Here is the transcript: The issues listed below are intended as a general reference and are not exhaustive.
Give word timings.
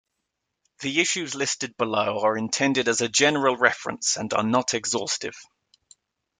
The 0.79 0.99
issues 0.99 1.35
listed 1.35 1.77
below 1.77 2.21
are 2.21 2.35
intended 2.35 2.87
as 2.87 3.01
a 3.01 3.07
general 3.07 3.55
reference 3.55 4.17
and 4.17 4.33
are 4.33 4.41
not 4.41 4.73
exhaustive. 4.73 5.35